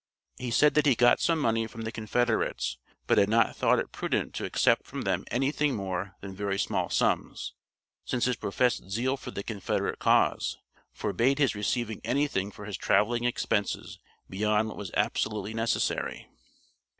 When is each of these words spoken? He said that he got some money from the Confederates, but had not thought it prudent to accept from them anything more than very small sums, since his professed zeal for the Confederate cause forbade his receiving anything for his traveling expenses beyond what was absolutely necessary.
He 0.39 0.49
said 0.49 0.73
that 0.73 0.87
he 0.87 0.95
got 0.95 1.19
some 1.19 1.37
money 1.37 1.67
from 1.67 1.81
the 1.83 1.91
Confederates, 1.91 2.79
but 3.05 3.19
had 3.19 3.29
not 3.29 3.55
thought 3.55 3.77
it 3.77 3.91
prudent 3.91 4.33
to 4.33 4.45
accept 4.45 4.83
from 4.83 5.03
them 5.03 5.25
anything 5.29 5.75
more 5.75 6.15
than 6.21 6.33
very 6.33 6.57
small 6.57 6.89
sums, 6.89 7.53
since 8.03 8.25
his 8.25 8.35
professed 8.35 8.89
zeal 8.89 9.15
for 9.15 9.29
the 9.29 9.43
Confederate 9.43 9.99
cause 9.99 10.57
forbade 10.91 11.37
his 11.37 11.53
receiving 11.53 12.01
anything 12.03 12.49
for 12.49 12.65
his 12.65 12.77
traveling 12.77 13.25
expenses 13.25 13.99
beyond 14.27 14.69
what 14.69 14.77
was 14.77 14.89
absolutely 14.97 15.53
necessary. 15.53 16.27